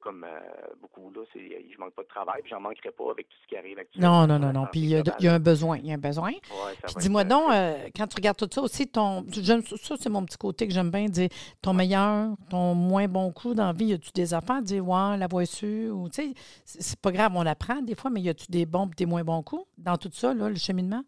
[0.00, 0.40] comme euh,
[0.80, 1.10] beaucoup.
[1.14, 3.56] Là, c'est, je manque pas de travail, puis j'en manquerai pas avec tout ce qui
[3.56, 4.26] arrive actuellement.
[4.26, 4.66] Non, non, non, non.
[4.70, 5.78] Puis il y, a, y un besoin.
[5.78, 6.30] Il y a un besoin.
[6.30, 9.96] Ouais, Puis dis-moi donc, euh, euh, quand tu regardes tout ça aussi, ton, j'aime, ça,
[9.98, 11.28] c'est mon petit côté que j'aime bien dire.
[11.60, 15.16] Ton meilleur, ton moins bon coup dans la vie, y a-tu des affaires dire, ouais,
[15.16, 18.28] la voix sûre, ou tu sais, c'est pas grave, on apprend des fois, mais y
[18.28, 21.02] a-tu des bons et des moins bons coups dans tout ça, là, le cheminement?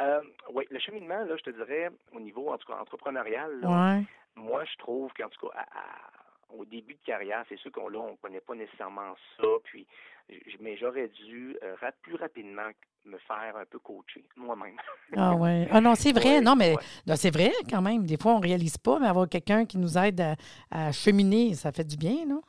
[0.00, 0.20] Euh,
[0.54, 4.04] oui, le cheminement, là, je te dirais, au niveau en tout cas, entrepreneurial, là, Ouais.
[4.36, 7.88] moi, je trouve qu'en tout cas, à- à- au début de carrière, c'est sûr qu'on
[7.88, 9.86] là, on connaît pas nécessairement ça, puis,
[10.60, 12.68] mais j'aurais dû euh, plus rapidement
[13.04, 14.76] me faire un peu coacher moi-même.
[15.16, 15.66] Ah ouais.
[15.72, 16.36] Ah non, c'est vrai.
[16.36, 17.16] Ouais, non, mais ouais.
[17.16, 18.04] c'est vrai quand même.
[18.06, 20.36] Des fois, on ne réalise pas, mais avoir quelqu'un qui nous aide à,
[20.70, 22.42] à cheminer, ça fait du bien, non?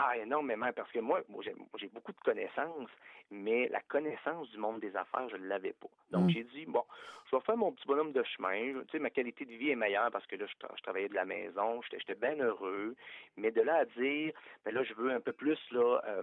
[0.00, 2.88] Ah, énormément, parce que moi, moi, j'ai beaucoup de connaissances,
[3.32, 5.88] mais la connaissance du monde des affaires, je ne l'avais pas.
[6.12, 6.30] Donc, Mm.
[6.30, 6.84] j'ai dit, bon,
[7.28, 8.74] je vais faire mon petit bonhomme de chemin.
[8.84, 11.08] Tu sais, ma qualité de vie est meilleure parce que là, je, tra- je travaillais
[11.08, 12.94] de la maison, j'étais bien heureux.
[13.36, 14.32] Mais de là à dire,
[14.64, 16.22] ben là, je veux un peu plus, là, euh,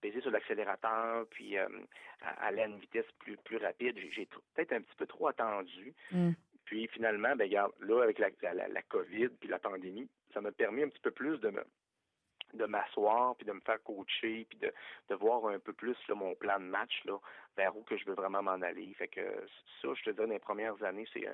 [0.00, 1.68] peser sur l'accélérateur, puis euh,
[2.40, 5.28] aller à une vitesse plus, plus rapide, j'ai- j'ai tr- peut-être un petit peu trop
[5.28, 5.92] attendu.
[6.10, 6.30] Mm.
[6.64, 10.52] Puis finalement, ben regarde, là, avec la, la, la COVID puis la pandémie, ça m'a
[10.52, 11.62] permis un petit peu plus de me
[12.54, 14.72] de m'asseoir puis de me faire coacher puis de,
[15.08, 17.18] de voir un peu plus là, mon plan de match là
[17.56, 19.20] vers où que je veux vraiment m'en aller fait que
[19.82, 21.24] ça je te dis dans les premières années c'est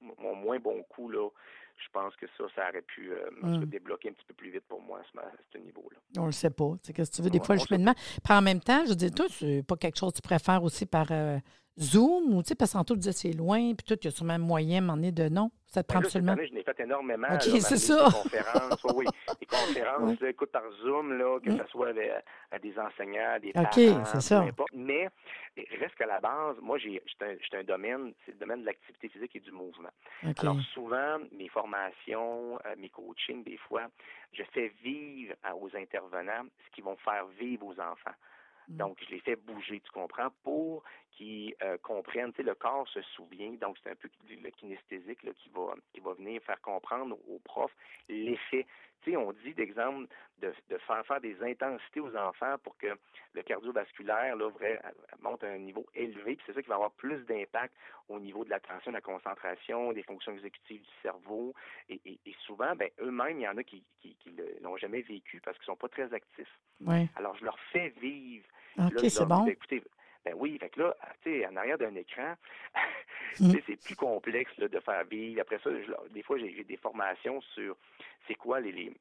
[0.00, 1.28] mon moins bon coup là
[1.76, 3.60] je pense que ça ça aurait pu euh, Mm.
[3.60, 5.98] se débloquer un petit peu plus vite pour moi à ce, à ce niveau là
[6.22, 6.72] On le sait pas.
[6.94, 7.30] Qu'est-ce que tu veux?
[7.30, 7.94] Des Ouais, fois, le cheminement.
[7.94, 10.86] Puis en même temps, je dire, toi, c'est pas quelque chose que tu préfères aussi
[10.86, 11.38] par euh,
[11.78, 14.08] Zoom ou, tu sais, parce que tantôt, tu disais c'est loin, puis tout, il y
[14.08, 15.50] a sûrement moyen, m'en est de non.
[15.66, 16.32] Ça te Ben prend là, cette absolument.
[16.32, 17.26] année, je n'ai fait énormément.
[17.32, 18.06] OK, c'est ça.
[18.06, 19.06] Des conférences, oui, oui.
[19.40, 21.58] Des conférences, écoute, par Zoom, là, que Mm.
[21.58, 22.12] ce soit avec,
[22.52, 24.40] à des enseignants, des OK, parents, c'est ça.
[24.42, 24.68] importe.
[24.72, 25.08] Mais
[25.80, 29.34] reste qu'à la base, moi, j'ai un, un domaine, c'est le domaine de l'activité physique
[29.34, 29.90] et du mouvement.
[30.24, 30.38] OK.
[30.38, 33.88] Alors souvent, mes formations, euh, mes coachings, des fois,
[34.32, 38.14] je fais vivre aux intervenants ce qu'ils vont faire vivre aux enfants.
[38.68, 38.76] Mm.
[38.76, 42.32] Donc, je les fais bouger, tu comprends, pour qu'ils euh, comprennent.
[42.32, 46.00] Tu sais, le corps se souvient, donc c'est un peu le kinesthésique qui va qui
[46.00, 47.76] va venir faire comprendre aux profs
[48.08, 48.66] l'effet.
[49.16, 50.06] On dit d'exemple
[50.38, 52.88] de, de faire faire des intensités aux enfants pour que
[53.34, 54.80] le cardiovasculaire là, vrai,
[55.20, 57.74] monte à un niveau élevé, puis c'est ça qui va avoir plus d'impact
[58.08, 61.54] au niveau de l'attention, de la concentration, des fonctions exécutives du cerveau.
[61.88, 65.02] Et, et- et souvent, ben, eux-mêmes, il y en a qui, qui, qui l'ont jamais
[65.02, 66.58] vécu parce qu'ils sont pas très actifs.
[66.80, 67.08] Ouais.
[67.16, 68.44] Alors, je leur fais vivre
[68.78, 69.44] OK, c'est bon.
[69.44, 69.82] ben, écoutez,
[70.24, 72.34] ben oui, fait que là, tu sais, en arrière d'un écran,
[73.40, 73.52] Mm.
[73.66, 75.40] c'est plus complexe là, de faire vivre.
[75.40, 77.76] Après ça, je des fois, j'ai j'ai des formations sur
[78.28, 78.92] c'est quoi les, les,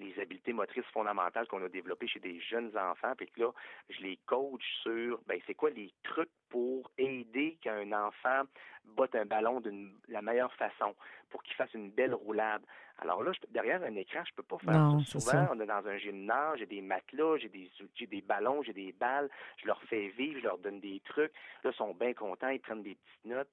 [0.00, 3.52] les habiletés motrices fondamentales qu'on a développées chez des jeunes enfants, puis que là,
[3.88, 8.42] je les coach sur, ben, c'est quoi les trucs pour aider qu'un enfant
[8.84, 9.72] botte un ballon de
[10.08, 10.94] la meilleure façon,
[11.28, 12.62] pour qu'il fasse une belle roulade.
[12.98, 15.18] Alors là, je, derrière un écran, je peux pas faire Non, ça.
[15.18, 15.50] Souvent, ça.
[15.52, 18.92] on est dans un gymnase, j'ai des matelas, j'ai des, j'ai des ballons, j'ai des
[18.92, 21.32] balles, je leur fais vivre, je leur donne des trucs.
[21.62, 23.50] Là, ils sont bien contents, ils prennent des petites notes.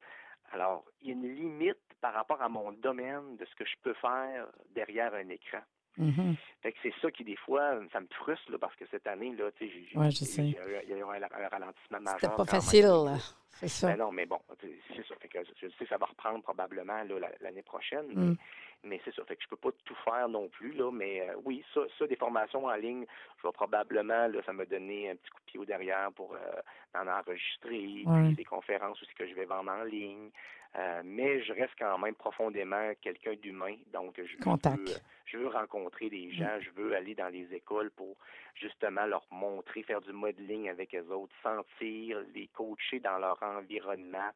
[0.51, 3.75] Alors, il y a une limite par rapport à mon domaine de ce que je
[3.83, 5.61] peux faire derrière un écran.
[5.97, 6.35] Mhm.
[6.61, 9.35] Fait que c'est ça qui, des fois, ça me frustre, là, parce que cette année,
[9.35, 10.43] là, tu sais, Ouais, je sais.
[10.43, 12.19] il y a eu- il y a eu un, un ralentissement majeur.
[12.21, 13.17] C'était pas facile, là.
[13.51, 13.87] c'est ça.
[13.87, 15.15] Ben non, mais bon, c'est ça.
[15.19, 17.01] Fait que je sais que ça va reprendre probablement
[17.41, 18.29] l'année prochaine, Mm.
[18.31, 18.35] mais,
[18.83, 19.23] mais c'est ça.
[19.25, 22.07] Fait que je peux pas tout faire non plus, là, mais euh, oui, ça, ça,
[22.07, 23.05] des formations en ligne,
[23.41, 26.33] je vais probablement, là, ça me donner un petit coup de pied au derrière pour
[26.35, 26.61] euh,
[26.99, 28.33] en enregistrer, Ouais.
[28.33, 30.29] des conférences aussi que je vais vendre en ligne.
[30.75, 34.77] Euh, mais je reste quand même profondément quelqu'un d'humain, donc je, Contact.
[34.77, 38.15] veux, je veux rencontrer des gens, je veux aller dans les écoles pour
[38.53, 44.29] justement leur montrer, faire du modeling avec eux autres, sentir, les coacher dans leur environnement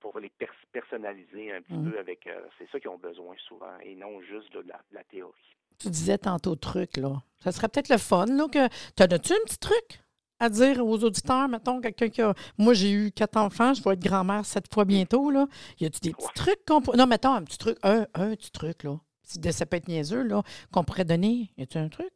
[0.00, 1.90] pour les pers- personnaliser un petit Mhm.
[1.92, 4.94] peu avec euh, c'est ça qu'ils ont besoin souvent et non juste de, la, de
[4.94, 5.56] la théorie.
[5.78, 7.22] Tu disais tantôt truc, là.
[7.40, 8.68] Ça serait peut-être le fun, là, que.
[8.96, 10.00] T'en as-tu un petit truc
[10.38, 12.34] à dire aux auditeurs, mettons, quelqu'un qui a.
[12.58, 15.46] Moi, j'ai eu quatre enfants, je vais être grand-mère sept fois bientôt, là.
[15.78, 16.32] Y a-tu des petits Ouais.
[16.34, 16.96] trucs qu'on peut.
[16.96, 18.98] Non, mettons, un petit truc, un, un petit truc, là.
[19.22, 21.50] Ça peut être niaiseux, là, qu'on pourrait donner.
[21.56, 22.12] Y a-tu un truc?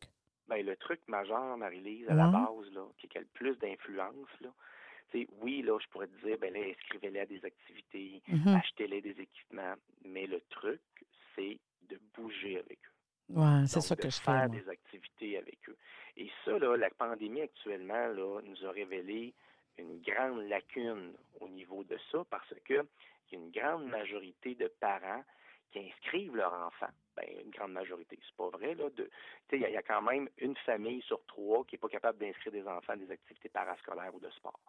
[0.48, 4.50] Ben, le truc majeur, Marie-Lise, à la base, là, qui, a le plus d'influence, là,
[5.40, 8.56] oui, là, je pourrais te dire, ben là, inscrivez-les à des activités, Mhm.
[8.56, 9.74] achetez-les des équipements,
[10.04, 10.80] mais le truc,
[11.34, 12.90] c'est de bouger avec eux.
[13.30, 14.24] Ouais, c'est ça que je fais.
[14.24, 15.76] faire des activités avec eux.
[16.16, 19.32] Et ça, là, la pandémie actuellement là, nous a révélé
[19.78, 22.74] une grande lacune au niveau de ça parce que
[23.32, 25.24] y a une grande majorité de parents
[25.72, 26.92] qui inscrivent leurs enfants.
[27.16, 28.74] Ben, une grande majorité, c'est pas vrai.
[28.74, 29.08] Là, de,
[29.52, 32.52] il y, y a quand même une famille sur trois qui n'est pas capable d'inscrire
[32.52, 34.60] des enfants à des activités parascolaires ou de sport.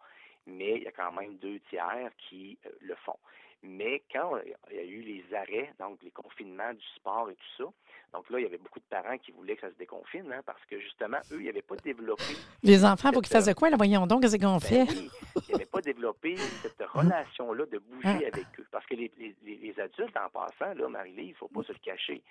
[0.46, 3.18] Mais il y a quand même deux tiers qui euh, le font.
[3.62, 4.38] Mais quand
[4.70, 7.64] il y a eu les arrêts, donc les confinements du sport et tout ça,
[8.12, 10.42] donc là, il y avait beaucoup de parents qui voulaient que ça se déconfine, hein,
[10.46, 12.22] parce que justement, eux, ils n'avaient pas développé
[12.62, 13.70] Les enfants, pour qu'ils fassent de quoi?
[13.70, 14.82] Là, voyons donc, qu'est-ce qu'on ben fait?
[14.88, 15.10] oui,
[15.48, 18.20] ils n'avaient pas développé cette relation-là de bouger Hein?
[18.32, 18.66] avec eux.
[18.70, 21.72] Parce que les, les, les- adultes, en passant, là, Marie-Lise, il ne faut pas se
[21.72, 22.22] le cacher.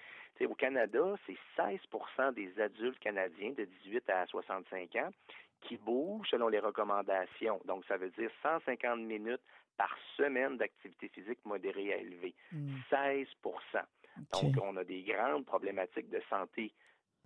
[0.48, 5.10] Au Canada, c'est 16% des adultes canadiens de 18 à 65 ans
[5.62, 7.60] qui bougent selon les recommandations.
[7.66, 9.42] Donc, ça veut dire 150 minutes
[9.78, 12.34] par semaine d'activité physique modérée à élevée.
[12.52, 13.54] Hmm, 16 OK.
[14.32, 16.72] donc, on a des grandes problématiques de santé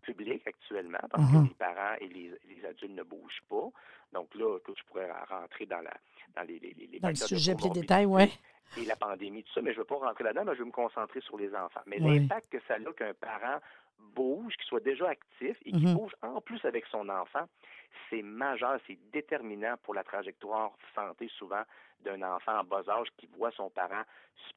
[0.02, 3.70] publique actuellement parce que les parents et les, les adultes ne bougent pas.
[4.14, 5.94] Donc là, écoute, je pourrais rentrer dans, la,
[6.36, 8.40] dans les, les, les Dans le de sujet les comorbidité détails, oui.
[8.78, 10.66] et la pandémie, tout ça, mais je ne veux pas rentrer là-dedans, mais je veux
[10.66, 11.82] me concentrer sur les enfants.
[11.86, 13.60] Mais l'impact que ça a qu'un parent
[14.16, 15.96] bouge, qu'il soit déjà actif et qu'il Mhm.
[15.96, 17.48] bouge en plus avec son enfant,
[18.10, 21.64] c'est majeur, c'est déterminant pour la trajectoire santé souvent
[22.02, 24.04] d'un enfant en bas âge qui voit son parent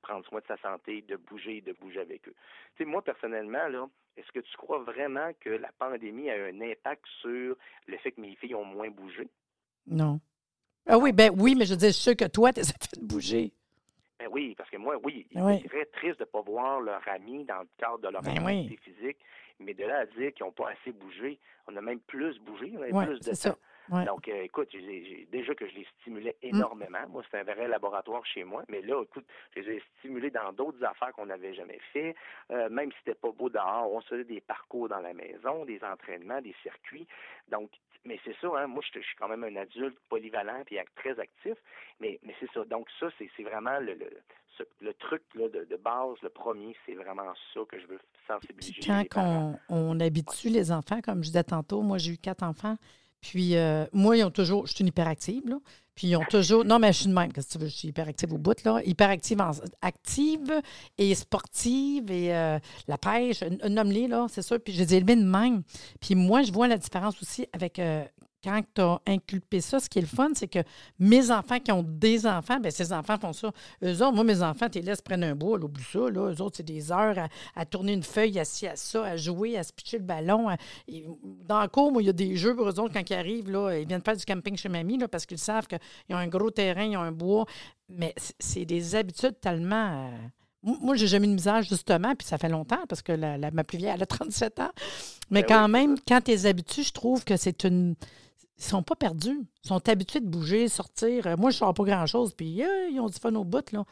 [0.03, 2.35] prendre soin de sa santé, de bouger, de bouger avec eux.
[2.77, 6.51] Tu sais, moi, personnellement, là, est-ce que tu crois vraiment que la pandémie a eu
[6.55, 9.29] un impact sur le fait que mes filles ont moins bougé?
[9.87, 10.21] Non.
[10.87, 12.65] Ah oui, ben oui, mais je veux dire, je suis sûre que toi, tu as
[12.65, 13.53] fait bouger.
[14.23, 15.61] Ben oui, parce que moi, oui, il Oui.
[15.65, 18.77] très triste de ne pas voir leur ami dans le cadre de leur Ben activité
[18.77, 19.17] physique,
[19.59, 22.73] mais de là à dire qu'ils n'ont pas assez bougé, on a même plus bougé,
[22.79, 23.35] on a Oui, plus de temps.
[23.35, 23.57] ça.
[23.91, 24.05] Ouais.
[24.05, 24.69] Donc, euh, écoute,
[25.31, 26.47] déjà que je les stimulais Mm.
[26.57, 27.07] énormément.
[27.09, 28.63] Moi, c'est un vrai laboratoire chez moi.
[28.69, 32.15] Mais là, écoute, je les ai stimulés dans d'autres affaires qu'on n'avait jamais fait.
[32.51, 35.65] Euh, même si c'était pas beau dehors, on se faisait des parcours dans la maison,
[35.65, 37.07] des entraînements, des circuits.
[37.49, 37.71] Donc,
[38.05, 41.19] mais c'est ça, hein, moi, je, je suis quand même un adulte polyvalent et très
[41.21, 41.55] actif.
[42.01, 42.65] Mais, mais c'est ça.
[42.65, 44.11] Donc, ça, c'est vraiment le, le,
[44.59, 48.01] ce- le truc là, de, de base, le premier, c'est vraiment ça que je veux
[48.27, 52.13] sensibiliser Puis quand les on, on habitue les enfants, comme je disais tantôt, moi j'ai
[52.13, 52.77] eu quatre enfants,
[53.23, 55.57] puis euh, moi ils ont toujours, je suis une hyperactive, là,
[55.95, 57.75] puis ils ont toujours, non mais je suis de même, qu'est-ce que tu veux, je
[57.77, 60.53] suis hyperactive au bout, là, hyperactive, en- active
[60.99, 62.59] et sportive et euh,
[62.89, 65.63] la pêche, nomme-les, là, c'est sûr, puis je les ai élevés de même.
[66.01, 67.79] Puis moi je vois la différence aussi avec...
[67.79, 68.05] euh,
[68.43, 70.59] quand tu as inculpé ça, ce qui est le fun, c'est que
[70.99, 73.53] mes enfants qui ont des enfants, bien, ces enfants font ça.
[73.85, 75.99] Eux autres, moi, mes enfants, tu les laisses prendre un bois, oublie ça.
[76.11, 76.31] Là.
[76.33, 79.57] Eux autres, c'est des heures à, à tourner une feuille, assis à ça, à jouer,
[79.57, 80.49] à se pitcher le ballon.
[80.49, 80.57] à-
[80.89, 81.07] et
[81.47, 83.51] dans le cours, moi, il y a des jeux pour eux autres, quand ils arrivent,
[83.51, 85.79] là, ils viennent faire du camping chez mamie, là, parce qu'ils savent qu'ils
[86.11, 87.47] ont un gros terrain, ils ont un bois.
[87.89, 90.07] Mais c'est- des habitudes tellement.
[90.07, 90.11] euh,
[90.65, 93.37] moi, moi, j'ai jamais eu de misère, justement, puis ça fait longtemps, parce que la,
[93.37, 94.71] la- ma plus vieille, elle a 37 ans.
[95.31, 97.95] Mais Ben quand oui, même, quand tu es habitué, je trouve que c'est une.
[98.65, 99.41] Ils sont pas perdus.
[99.65, 101.27] Ils sont habitués de bouger, sortir.
[101.27, 103.73] Euh, Moi, je ne sors pas grand-chose, puis euh, ils ont du fun au bout,
[103.73, 103.85] là.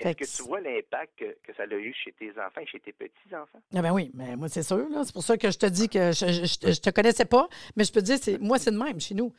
[0.00, 2.80] Est-ce que tu vois l'impact que, que ça a eu chez tes enfants et chez
[2.80, 3.60] tes petits-enfants?
[3.74, 4.86] Ah ben oui, mais moi, c'est sûr.
[5.04, 7.84] C'est pour ça que je te dis que je, je, je- te connaissais pas, mais
[7.84, 9.32] je peux te dire, c'est, moi, c'est de même chez nous.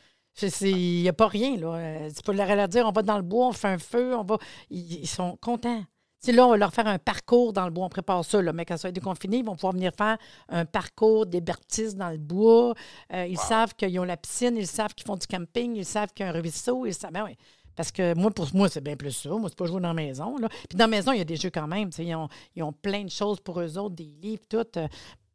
[0.62, 1.58] Il n'y a pas rien.
[1.58, 1.76] Là.
[1.76, 4.15] Euh, Tu peux leur leur dire, on va dans le bois, on fait un feu,
[4.15, 4.38] on va.
[4.69, 5.84] Ils, ils sont contents.
[6.26, 7.86] Tu là, on va leur faire un parcours dans le bois.
[7.86, 10.18] On prépare ça, là, mais quand ça va être déconfiné, ils vont pouvoir venir faire
[10.50, 12.74] un parcours des bertises dans le bois.
[13.14, 16.12] Euh, ils savent qu'ils ont la piscine, ils savent qu'ils font du camping, ils savent
[16.14, 16.88] qu'il y a un ruisseau.
[16.88, 17.38] Ils savent, ben oui.
[17.76, 19.30] Parce que moi, pour moi, c'est bien plus ça.
[19.30, 20.36] Moi, c'est pas jouer dans la maison.
[20.38, 20.48] Là.
[20.50, 21.92] Puis dans la maison, il y a des jeux quand même.
[21.92, 24.66] tu Ils ont, ils ont plein de choses pour eux autres, des livres, tout.
[24.78, 24.88] euh,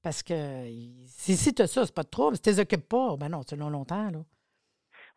[0.02, 0.64] parce que
[1.06, 2.34] si, si tu as ça, c'est pas de trouble.
[2.34, 4.10] Si tu les occupes pas, ben non, c'est long, longtemps.
[4.10, 4.24] Là.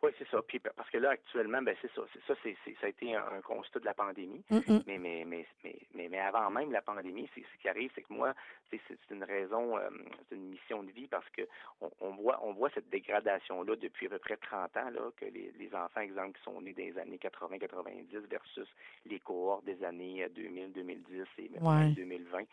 [0.04, 0.42] Oui, c'est ça.
[0.42, 2.02] Puis, parce que là, actuellement, ben, c'est ça.
[2.12, 4.42] C'est ça, c'est, ça a été un, un constat de la pandémie.
[4.50, 8.02] Mais, mais, mais, mais, mais, mais avant même la pandémie, c'est, ce qui arrive, c'est
[8.02, 8.34] que moi,
[8.70, 9.88] c'est, c'est une raison, euh,
[10.28, 11.42] c'est une mission de vie parce que
[11.80, 15.24] on, on voit, on voit cette dégradation-là depuis à peu près 30 ans, là, que
[15.26, 18.68] les, les enfants, exemple, qui sont nés des années 80-90 versus
[19.06, 21.88] les cohortes des années 2000, 2010 et même Ouais.
[21.96, 22.44] 2020,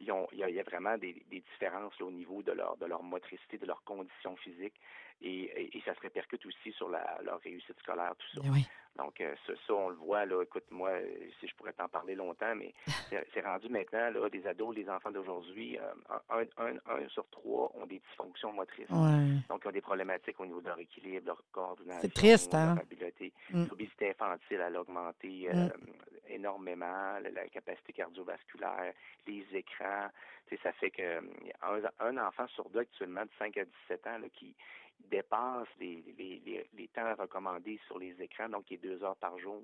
[0.00, 2.42] ils ont, il, y a, il y a vraiment des, des différences là, au niveau
[2.42, 4.74] de leur, de leur motricité, de leur condition physique
[5.22, 8.40] et, et, et ça se répercute aussi sur la, leur réussite scolaire, tout ça.
[8.42, 8.66] Ben oui.
[8.96, 11.04] Donc, euh, ça, ça, on le voit, là, écoute, moi, euh,
[11.40, 12.72] si je pourrais t'en parler longtemps, mais
[13.34, 17.72] c'est rendu maintenant, là, des ados, les enfants d'aujourd'hui, euh, un, un, un sur trois
[17.74, 18.88] ont des dysfonctions motrices.
[18.90, 19.40] Ouais.
[19.48, 22.02] Donc, ils ont des problématiques au niveau de leur équilibre, leur coordination.
[22.02, 22.78] C'est triste, leur hein?
[22.80, 23.32] habileté.
[23.50, 23.64] Mm.
[23.68, 25.68] L'obésité infantile, elle a augmenté euh,
[26.28, 28.92] énormément, la, capacité cardiovasculaire,
[29.26, 30.08] les écrans.
[30.46, 31.18] Tu sais, ça fait que
[31.62, 34.54] un, un enfant sur deux actuellement de 5 à 17 ans là, qui
[35.10, 39.16] dépasse les, les, les, les temps recommandés sur les écrans, donc qui est deux heures
[39.16, 39.62] par jour.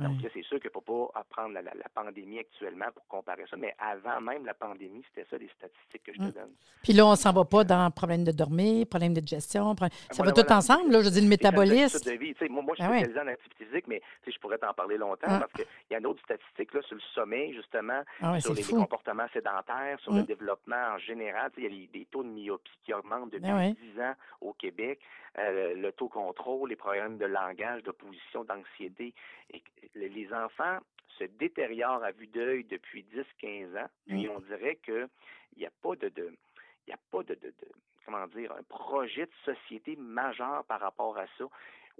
[0.00, 3.56] Donc là, c'est sûr qu'il ne faut pas prendre la, pandémie actuellement pour comparer ça,
[3.56, 6.32] mais avant même la pandémie, c'était ça les statistiques que je te mm.
[6.32, 6.52] donne.
[6.82, 9.74] Puis là, on s'en va pas dans problème de dormir, problème de gestion,
[10.10, 11.98] ça va tout ensemble, là, je dis le métabolisme.
[12.50, 15.26] Moi, moi, je suis ben spécialisé en activité physique, mais je pourrais t'en parler longtemps
[15.28, 15.40] ah.
[15.40, 19.28] parce qu'il y a d'autres statistiques là, sur le sommeil, justement, ah sur les, comportements
[19.32, 20.26] sédentaires, sur le mm.
[20.26, 21.50] développement en général.
[21.56, 25.00] Il y a des taux de myopie qui augmentent depuis 10 ben ans au Québec.
[25.38, 29.14] Euh, le taux contrôle, les problèmes de langage, de position, d'anxiété.
[29.94, 30.78] Les enfants
[31.18, 33.04] se détériorent à vue d'œil depuis
[33.42, 34.30] 10-15 ans, puis mm.
[34.30, 35.08] on dirait qu'il
[35.56, 36.12] n'y a pas de,
[36.86, 37.38] il a pas de,
[38.04, 41.44] comment dire, un projet de société majeur par rapport à ça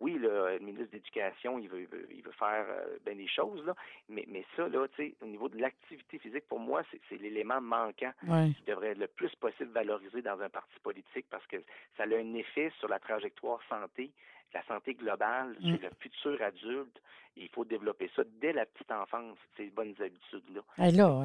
[0.00, 3.74] oui, le ministre d'éducation, il veut, il veut, faire euh, bien des choses, là,
[4.08, 7.60] mais, mais ça, là, tu sais, au niveau de l'activité physique, pour moi, c'est l'élément
[7.60, 11.56] manquant qui devrait être le plus possible valorisé dans un parti politique parce que
[11.96, 14.12] ça a un effet sur la trajectoire santé,
[14.54, 15.76] la santé globale, mm.
[15.76, 17.00] sur le futur adulte.
[17.36, 20.60] Il faut développer ça dès la petite enfance, ces bonnes habitudes-là.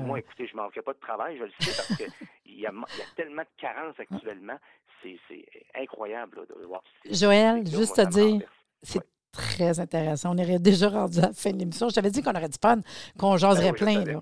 [0.06, 2.08] Moi, écoutez, je ne manquerai pas de travail, je le sais, parce qu'il
[2.54, 2.72] y, y, a
[3.16, 4.60] tellement de carences actuellement.
[5.02, 5.20] C'est
[5.76, 6.82] incroyable de voir.
[7.10, 8.42] Joël, juste à dire,
[8.82, 9.02] c'est
[9.34, 10.36] très intéressant.
[10.36, 11.90] On aurait déjà rendu à la fin de l'émission.
[11.90, 12.80] Je t'avais dit qu'on aurait du fun,
[13.18, 14.06] qu'on jaserait ben plein.
[14.06, 14.22] Là.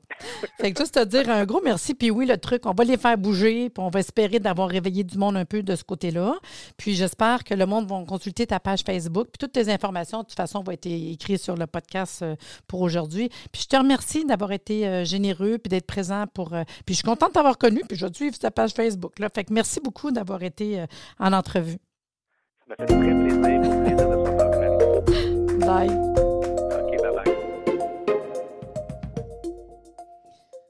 [0.60, 1.94] fait que juste te dire un gros merci.
[1.94, 3.70] Puis oui, le truc, on va les faire bouger.
[3.70, 6.36] Puis on va espérer d'avoir réveillé du monde un peu de ce côté-là.
[6.78, 9.28] Puis j'espère que le monde va consulter ta page Facebook.
[9.28, 12.36] Puis toutes tes informations, de toute façon, vont être écrites sur le podcast euh,
[12.68, 13.30] pour aujourd'hui.
[13.52, 16.54] Puis je te remercie d'avoir été euh, généreux puis d'être présent pour.
[16.54, 17.82] Euh, puis je suis contente de t'avoir connu.
[17.88, 19.20] Puis je vais suivre ta page Facebook.
[19.20, 19.28] Là.
[19.34, 20.86] Fait que merci beaucoup d'avoir été
[21.20, 21.78] en entrevue.
[22.58, 24.21] Ça m'a fait très plaisir.
[25.62, 26.12] Bye.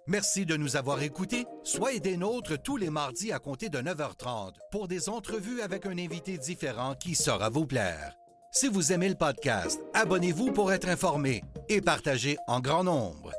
[0.07, 1.45] Merci de nous avoir écoutés.
[1.63, 5.97] Soyez des nôtres tous les mardis à compter de 9h30 pour des entrevues avec un
[5.97, 8.17] invité différent qui saura vous plaire.
[8.51, 13.31] Si vous aimez le podcast, abonnez-vous pour être informé et partagez en grand nombre.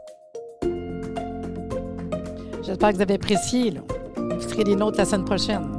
[2.62, 3.74] J'espère que vous avez apprécié.
[4.16, 5.70] Vous serez des nôtres la semaine prochaine.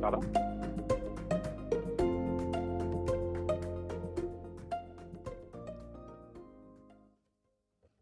[0.00, 0.20] Pardon?